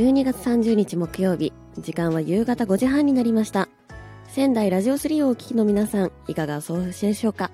[0.00, 1.52] 12月30日木曜日。
[1.76, 3.68] 時間は夕方5時半になりました。
[4.28, 7.50] 仙台ラジオ3をお聞きの皆さんいかがお過ごしでしょうか？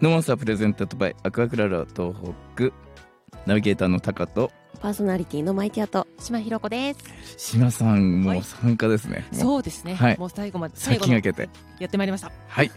[0.00, 2.14] ノーアンサープレゼントバイアクアクララ東
[2.54, 2.70] 北
[3.46, 7.00] ナビゲーターのタカとパーソナリティのマイティアと島ひろ子です。
[7.36, 9.96] 島さんもはいう参加ですね、もうそうですね。
[9.96, 10.18] はい。
[10.20, 11.50] もう最後まで最後の先駆けて。
[11.80, 12.30] やってまいりました。
[12.46, 12.70] はい。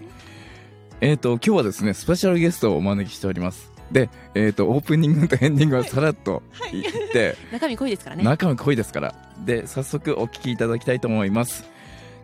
[1.01, 8.23] えっ、と今日はですねスペシャルゲストをお招きしておりますでえっ、とオープニングとエンディングはさらっと言って、 中身濃いですからね。
[8.23, 9.15] 中身濃いですから。
[9.45, 11.65] で早速お聞きいただきたいと思います。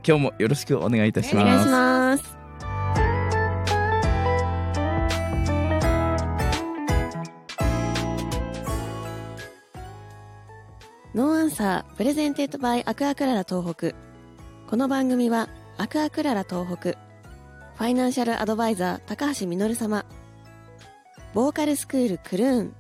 [0.08, 1.44] 今日もよろしくお願いいたします。
[1.44, 2.36] お願いします。
[11.16, 13.96] No Answer presented by アクアクララ東北。
[14.70, 16.92] この番組はアクアクララ東北。
[17.76, 20.06] ファイナンシャルアドバイザー高橋実様
[21.36, 22.76] ボーカルスクールクルーン。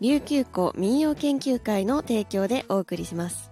[0.00, 3.50] 琉球湖民謡研究会の提供でお送りします。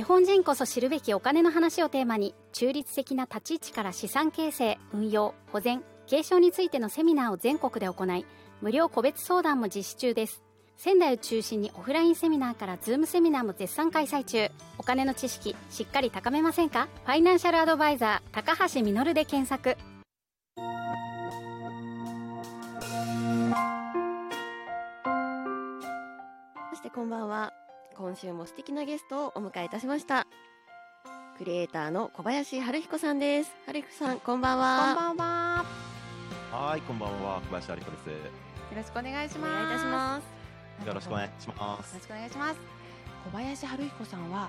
[0.00, 8.24] 日本人こそ知るべきお金の話をテーマに中立的な立ち位置から資産形成運用保全継承についてのセミナーを全国で行い
[8.62, 10.42] 無料個別相談も実施中です。
[10.78, 14.48] 仙台を中心にオフラインセミナーからズームセミナーも絶賛開催中。
[14.78, 16.88] お金の知識しっかり高めませんか？
[17.04, 19.76] ファイナンシャルアドバイザー高橋実で検索。
[26.70, 27.52] そしてこんばんは。
[28.00, 30.26] 今週も素敵なゲストをお迎えいたしました
[31.36, 35.64] クリエイターの小林春彦さんです春彦さんこんばんこはんばんは。
[36.50, 38.08] はい、こんばんは、小林有子です。
[38.08, 38.14] よ
[38.74, 39.52] ろしくお願いします。
[39.52, 40.20] お願いいたしま
[40.80, 42.06] すよろしくお願いしますよろし。
[42.06, 42.60] くお願いします。
[43.24, 44.48] 小林春彦さんは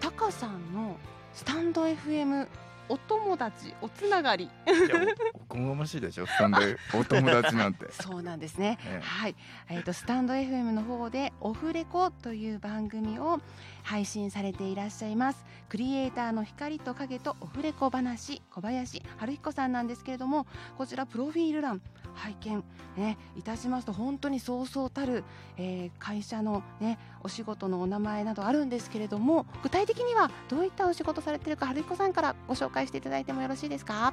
[0.00, 0.96] タカさんの
[1.34, 2.48] スタンド FM
[2.88, 4.48] お友達おつながりい
[4.88, 4.96] や
[5.34, 8.78] おおこがましいでしょスタンドでお友達なんて そうなんですね。
[8.84, 9.36] ええはい、
[9.68, 13.40] えっ、とスタンド FM の方でオフレコという番組を
[13.82, 15.44] 配信されていらっしゃいます。
[15.68, 21.80] クリエイターの光と影とオフレコ話小林春彦さんなんですけれども、こちらプロフィール欄
[22.14, 22.64] 拝見
[22.96, 25.24] ねいたしますと本当にそうそうたる、
[25.56, 34.12] えー会社のねお仕事のお名前などあるんですけれども、具体的にはどういったお仕事されているか春彦さんからご紹介していただいてもよろしいですか？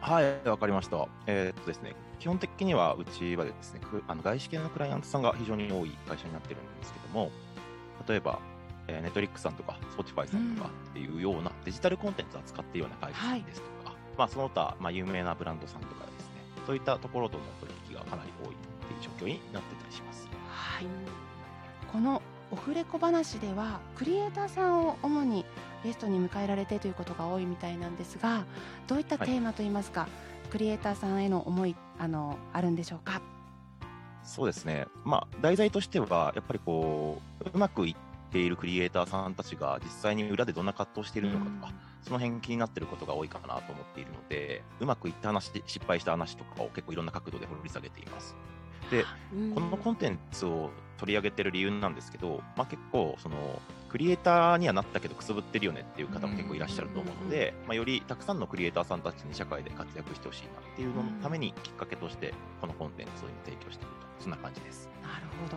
[0.00, 1.08] はい、わかりました。
[1.26, 7.30] えーっとですね、基本的にはうちはですね、くあの外資系のクライアントさんが非常に多い会社になってるんですけども、
[8.06, 8.38] 例えば、
[8.88, 16.34] えー、 Netflix さんとか、 Spotify さんとかっていうようなデジタルコンテンツを扱っているような会社ですとか、まあその他、まあ有名なブランドさんとかですね、
[16.66, 18.56] そういったところとの取引がかなり多いっ
[18.86, 20.28] ていう状況になってたりします。
[20.50, 20.86] はい、
[21.90, 22.22] この
[22.52, 25.44] オフレコ話ではクリエイターさんを主に
[25.84, 28.44] ゲストに迎えられてということが多いみたいなんですが
[28.86, 30.08] どういったテーマといいますか、
[30.50, 33.20] クリエイターさんへの思いあのあるんでしょうか？
[34.24, 37.96] そうですね、まあ、題材としては、やっぱりこう、うまくいっ
[38.32, 41.72] ているクリエイターさんたちが実際に裏でどんな葛藤しているのかとか、
[42.02, 48.34] その辺気になっていることが多いかなと思っているので、うまくいった話、失敗した話とかを結構いろんな角度で掘り下げています。
[48.90, 49.54] で、うん。
[49.54, 64.88] このコンテンツを取り上げてる理由なんですけど、まあ、結構そのクリエイターにはなったけどくすぶってるよねっていう方も結構いらっしゃると思うので、まあ、よりたくさんのクリエイターさんたちに社会で活躍してほしいなっていうののためにきっかけとしてこのコンテンツを今提供しているとそんな感じです。
[65.02, 65.56] なるほ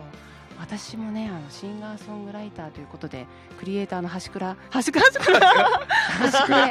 [0.60, 3.26] 私もねあのシンガーソングライターということで
[3.58, 6.68] クリエイターの端倉端倉端倉端くれは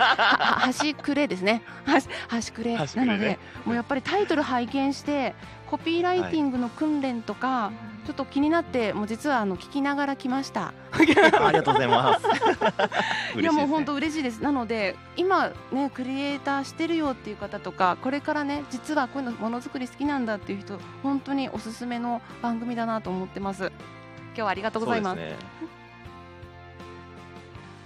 [0.60, 1.64] 端くれですね。
[1.86, 3.08] 端端くれ端くれね。
[3.08, 5.34] なのでもうやっぱりタイトル拝見して
[5.68, 7.72] コピーライティングの訓練とか、
[8.06, 12.26] ちょっと気になってもう実はあの聞きながら来ましたありがとうございます。
[13.40, 14.42] いやもう本当嬉しいです。
[14.42, 23.72] なので今ねクリエイターしてるよっていう方とかこれからね実はこういうのものづくり好きなんだっていう人本当におすすめの番組だなと思ってます。
[24.36, 25.18] 今日はありがとうございます。
[25.18, 25.36] すね。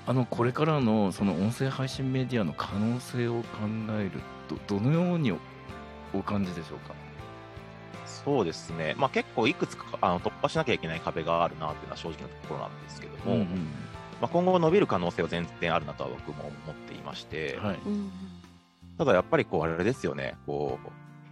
[0.05, 3.44] あのこれからのその音声配信メディアの可能性を考
[3.91, 5.38] えるとどのようにお
[6.13, 6.94] お感じでしょうか？
[8.25, 8.95] そうですね。
[8.97, 13.45] まあ結構いくつかあの突破しなきゃいけない壁があるなっていうのは正直なところなんですけども、
[14.21, 18.11] まあ今後伸びる可能性は全然あるなとは僕も思っていまして、はいうん
[18.95, 20.89] ただやっぱりこうあれですよね、こう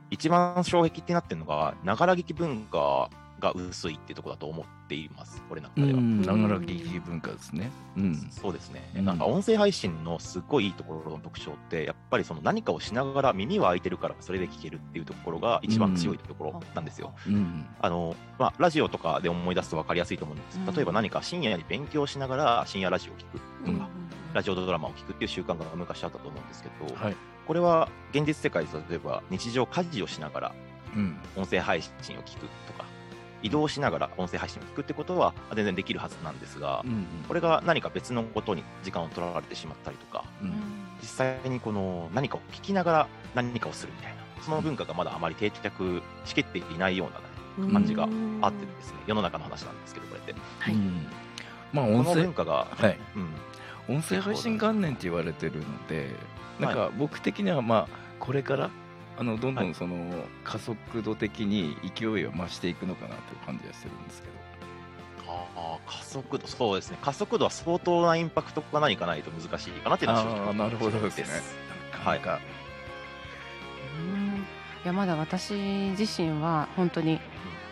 [0.09, 3.09] 一番障壁ってなってるのが、ながら聞き文化
[3.41, 5.99] が薄いっていうところだと思っています、これなんかでは。
[5.99, 6.21] うん。
[6.21, 7.71] ながら聞き文化ですね。
[7.97, 8.15] うん。
[8.29, 9.05] そうですね、うん。
[9.05, 17.13] なんか音声配信のすっごいいいところの特徴って、やっぱりその何かをしながら耳は開いてるからそれで聞けるっていうところが一番強いところなんですよ。
[17.27, 17.65] うん。
[17.79, 20.75] あのまあ、ラジオとかで思い出すと分かりやすいと思うんですうん。
[20.75, 23.79] 例えば何か深夜に勉強しながら深夜ラジオを聞くとうん。
[23.79, 23.89] か、
[24.33, 27.15] ラジオドラマを聞くっていう習慣が昔あったと思うんですけど、はい。
[27.47, 30.55] これは現実世界で例えば日常家事をしながら
[30.95, 31.17] うん。
[31.35, 32.85] 音声配信を聞くとか、
[33.41, 40.53] 移動しながら音声配信を聞くってことは全然できるはずなんですが、うんこれが何か別のことに時間を取られてしまったりとか、うん。
[41.01, 48.03] 実際にこの何かを聞きながら何かをするみたいな、その文化がまだあまり定着しきっていないような、ね、感じが
[48.41, 50.33] あってですね、世の中の話なんですけど、これって。
[50.59, 50.73] はい。
[50.73, 51.07] うん。
[51.71, 52.97] まあ音声文化が、はい。
[53.15, 56.09] うん、音声配信元年って言われてるので
[56.59, 58.69] なんか僕的にはまあこれから
[59.21, 59.69] あのどんどはい。
[59.69, 59.95] んその
[60.43, 64.33] 加速度的に勢いを増していくのかなという感じがしてるんですけど。
[65.31, 71.25] ああ、加速度、そうですね、加速度は相当なインパクトが何かないと難しいかなっていうのはなるほどですね。
[71.91, 72.17] はい。
[72.17, 72.39] なんか。
[73.99, 74.37] うん。
[74.83, 75.53] いやまだ私
[75.99, 77.19] 自身は本当に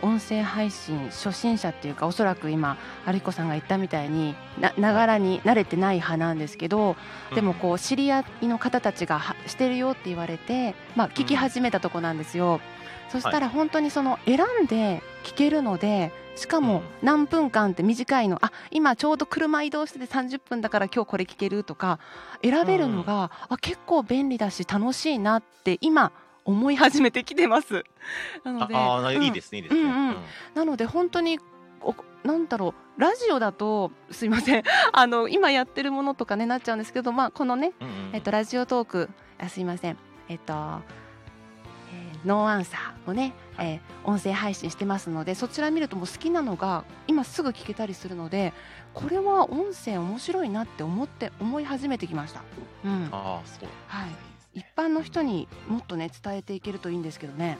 [0.01, 6.95] 音声配信初心者っていうかおそらく今アリコさんが言ったみたいになながらに慣れてない派なんですけど
[7.35, 12.61] でもこう知り合いの方たちがはしてるよって言われて、まあ、聞き始めたとこなんですよ。
[13.09, 21.99] そしたら本当にその選んで聞けるのでしかも何分間って短いのあ今ちょうど車移動してて30分だから今日これ聞けるとか
[22.43, 26.11] 選べるのが、あ結構便利だし楽しいなって今
[26.45, 27.83] 思い始めてきてます。
[28.43, 29.81] なのでああいいですね、いいですね。
[29.81, 30.15] うんうん。
[30.55, 31.39] なので本当に
[31.81, 34.63] おなんだろうラジオだとすいません。
[34.91, 39.09] あの今やってるものとかねなっちゃうんですけどまあこのねうんうんえっとラジオトーク
[39.39, 39.97] あすいません。
[40.27, 48.53] えっと、えーノーアンサーをね、えー音声配信してますのでそちら見るともう好きなのが今すぐ聞けたりするので
[48.93, 52.41] これは音声面白いなって思って思い始めてきました。
[52.83, 53.69] うん、ああ、そう。
[53.87, 54.09] はい
[54.53, 57.57] 一般の人にもっとね伝えていけるといいんですけどね。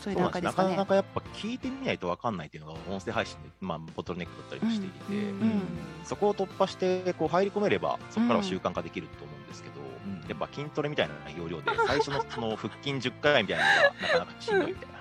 [0.00, 0.76] そういう段階ですかね。
[0.76, 5.62] なかやっぱ聞いてみないと分かんないっていうのが音声配信で、まあ、ボトルネックだったりもしていて、うんうん
[6.04, 15.00] そこを突破してこう入り込めればそこからは習慣化できると思うんですけど、んやっぱ筋トレみたいな要領で最初のその腹筋10回みたいなのがなかなかしんどいみたいな。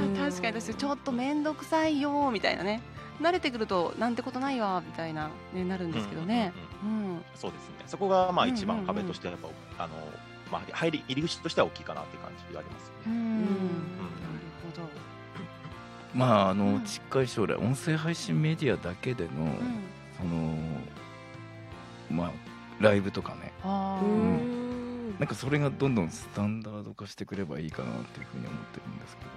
[0.00, 2.82] うんあ確かに私ちょっと面倒くさいよみたいなね
[3.20, 6.52] 慣れてくるとなんてことないわみたいな、ね、なるんですけどね。
[7.34, 7.74] そうですね。
[7.86, 9.94] そこがまあ一番壁としてやっぱ、あの
[10.50, 13.02] まあ入り入り口としては大きいかなっていう感じがありますよね。
[13.06, 13.40] うん。
[13.42, 13.52] なる
[14.74, 14.88] ほど。
[16.14, 16.82] まああの、うん。
[16.82, 19.58] 近い将来音声配信メディアだけでの、うん。
[20.16, 20.56] その
[22.10, 22.32] まあ
[22.80, 23.52] ライブとかね。
[23.64, 23.68] う
[24.06, 25.18] ん。
[25.18, 29.30] なんかそれがどんどんスタンダード化してくればいいかなっていうふうに思ってるんですけど、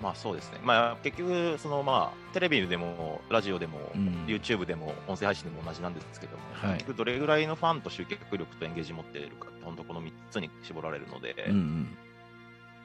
[0.00, 0.58] まあそうですね。
[0.62, 4.26] まあ結局そのまあテレビでもラジオでも、うん。
[4.26, 6.72] YouTube でも音声配信でも同じなんですけども、はい。
[6.74, 11.96] 結局どれぐらいのファンと集客力とエンゲージ持っているかって本当この3つに絞られるので、うんうん。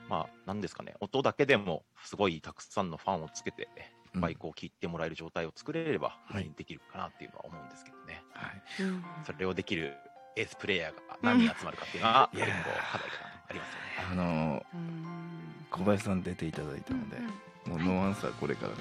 [0.09, 3.67] まあなんですかね、音だけでもすごいたくさんのファンをつけて、
[4.13, 4.17] うん。
[4.17, 6.51] いっぱいこう聞いてもらえる状態を作れれば、はい。
[6.55, 8.23] できるかなっていうのは思うんですけどね。
[8.33, 8.83] はい。
[8.83, 9.03] うん。
[9.25, 9.93] それをできる
[10.35, 12.57] エースプレイヤーが何人集まるかっていうのは、うん結構
[12.91, 13.15] 課題が
[13.49, 13.83] ありますよね。
[14.11, 15.42] あのうん
[15.73, 17.17] 小林さん出ていただいたので、
[17.65, 18.75] もうノーアンサーこれからね、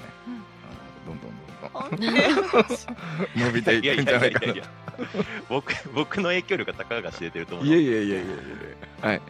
[0.63, 3.45] あのどんどんどんどん。
[3.45, 4.53] 伸びていくんじゃないかな。
[5.49, 8.27] 僕僕の影響力がたかが知れてると思ういやいやいやいやい
[9.01, 9.07] や。
[9.09, 9.21] はい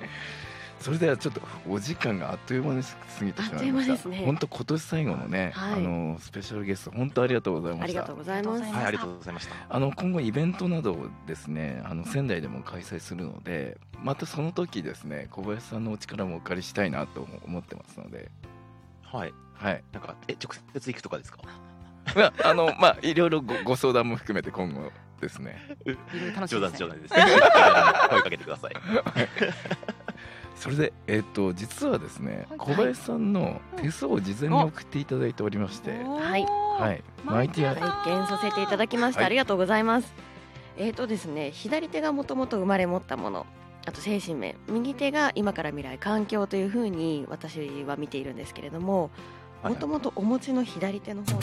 [0.84, 3.94] それではちょっとお時間があっという間に過ぎてしまいました。
[3.94, 4.22] あっという間ですね。
[4.26, 5.74] 本当今年最後のね、はい。
[5.74, 8.62] あのスペシャルゲスト本当ありがとうございましたありがとうございます。
[8.64, 9.56] はいありがとうございました。
[9.70, 18.30] あの今後イベントなどをですねあの仙台でも開催するのでまたその時ですね小林さんのお力もお借りしたいなと思ってますので。
[19.04, 19.34] はい。
[19.54, 19.84] はい。
[19.94, 21.40] なんかえ直接行くとかですか？
[22.16, 25.58] まああのまあいろいろごご相談も含めて今後ですね。
[25.86, 25.98] いろい
[26.32, 26.62] ろ楽しですね。
[26.62, 27.14] 談冗談です。
[27.16, 27.24] ね
[28.10, 28.74] 声かけてください
[30.56, 32.58] それでえっ、と実はですねはい。
[32.58, 36.46] 小林さんの手相を事前に送っていただいておりましてはい。
[36.46, 37.04] はい。
[37.24, 37.76] マイティア。
[37.76, 39.26] 拝見させていただきました、はい。
[39.28, 40.14] ありがとうございます。
[40.78, 43.46] えーとですね左手がもともと生まれ持ったもの
[43.86, 49.12] あと精神面右手が今から未来環境というふうに私は見ているんですけれども
[49.62, 49.74] はい。
[49.74, 51.38] もともとお持ちの左手の方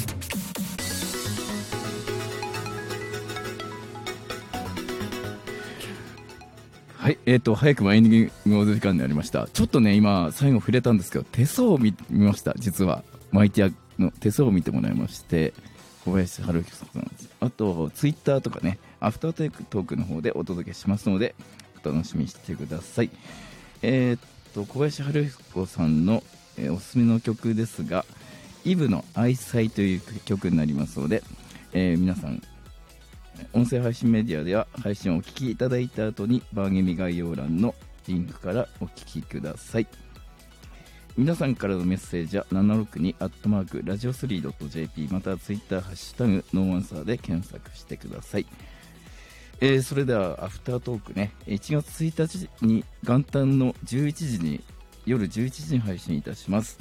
[7.10, 9.48] はい、えっ、と、早くもエンディングの時間になりました。
[9.48, 13.02] ちょっとね、今、最後触れたんですけど、手相を見ました、実は。
[13.32, 15.52] マイティアの手相を見てもらいまして、
[16.04, 17.28] 小林春樹さんです。
[17.40, 21.34] あと、ツイッターとかね、アフターテイクトークの方でお届けしますので、
[21.84, 23.10] お楽しみにしてください
[23.82, 24.20] えーっ
[24.54, 26.22] と小林春彦さんの、
[26.58, 28.04] えーおすすめの曲ですが
[28.64, 31.24] イブの愛妻という曲になりますので、
[31.72, 32.40] え皆さん
[33.52, 37.74] 音声配信メディアでは配信をお聞きいただいた後に番組概要欄の
[38.06, 39.86] リンクからお聞きください。
[41.16, 48.46] 皆さんからのメッセージは762アットマークラジオ 3.jp またはツイッターハッシュタグノーアンサーで検索してください。
[49.60, 51.32] えーそれではアフタートークね。
[51.46, 54.62] 1月1日に元旦の11時に
[55.04, 56.78] 夜11時に配信いたします。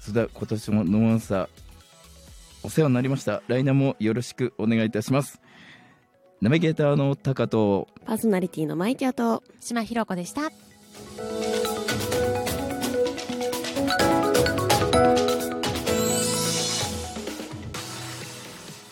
[0.00, 1.48] それでは今年もノーアンサー
[2.66, 3.44] お世話になりました。
[3.46, 5.40] 来年もよろしくお願いいたします。
[6.40, 10.50] ナビゲーターのタカとパーソナリティのマイティアと島ひろ子でした。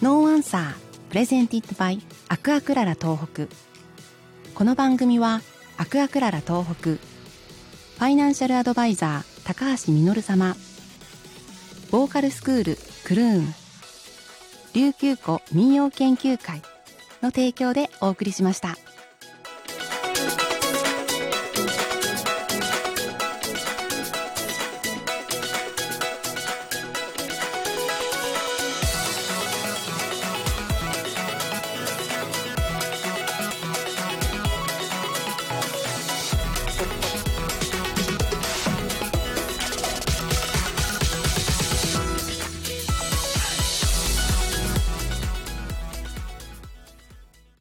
[0.01, 3.49] No Answer presented by アクアクララ東北。
[4.55, 5.41] この番組は
[5.79, 6.91] アクアクララ東北。
[6.91, 10.55] ファイナンシャルアドバイザー高橋実様。
[11.91, 13.64] ボーカルスクールクルーン
[14.75, 16.61] 琉球湖民謡研究会
[17.23, 18.77] の提供でお送りしました。